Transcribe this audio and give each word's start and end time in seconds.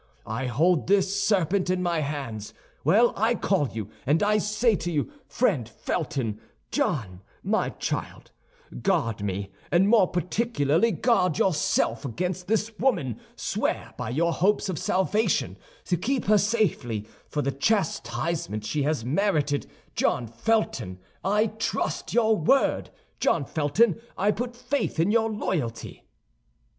I 0.25 0.47
hold 0.47 0.87
this 0.87 1.15
serpent 1.21 1.69
in 1.69 1.83
my 1.83 1.99
hands. 1.99 2.55
Well, 2.83 3.13
I 3.15 3.35
call 3.35 3.69
you, 3.69 3.91
and 4.03 4.19
say 4.41 4.75
to 4.77 4.91
you: 4.91 5.11
Friend 5.27 5.69
Felton, 5.69 6.41
John, 6.71 7.21
my 7.43 7.69
child, 7.69 8.31
guard 8.81 9.21
me, 9.23 9.51
and 9.71 9.87
more 9.87 10.07
particularly 10.07 10.89
guard 10.91 11.37
yourself, 11.37 12.03
against 12.03 12.47
this 12.47 12.71
woman. 12.79 13.19
Swear, 13.35 13.93
by 13.95 14.09
your 14.09 14.33
hopes 14.33 14.69
of 14.69 14.79
salvation, 14.79 15.55
to 15.85 15.95
keep 15.97 16.25
her 16.25 16.39
safely 16.39 17.05
for 17.27 17.43
the 17.43 17.51
chastisement 17.51 18.65
she 18.65 18.81
has 18.81 19.05
merited. 19.05 19.67
John 19.93 20.25
Felton, 20.25 20.97
I 21.23 21.45
trust 21.45 22.11
your 22.11 22.35
word! 22.35 22.89
John 23.19 23.45
Felton, 23.45 24.01
I 24.17 24.31
put 24.31 24.55
faith 24.55 24.99
in 24.99 25.11
your 25.11 25.29
loyalty!" 25.29 26.05